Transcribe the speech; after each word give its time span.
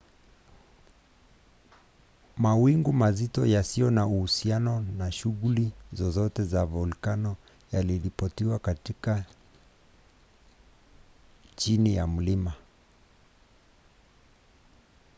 mawingu 2.43 2.93
mazito 2.93 3.41
yasiyo 3.53 3.89
na 3.97 4.03
uhusiano 4.07 4.85
na 4.97 5.11
shughuli 5.11 5.71
zozote 5.93 6.43
za 6.43 6.65
volkano 6.65 7.35
yaliripotiwa 7.71 8.59
katika 8.59 9.25
chini 11.55 11.95
ya 11.95 12.07
mlima 12.07 12.53